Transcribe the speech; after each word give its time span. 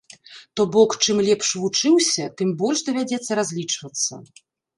То 0.57 0.61
бок, 0.75 0.95
чым 1.03 1.17
лепш 1.27 1.47
вучыўся, 1.63 2.25
тым 2.41 2.49
больш 2.63 2.83
давядзецца 2.89 3.31
разлічвацца. 3.43 4.13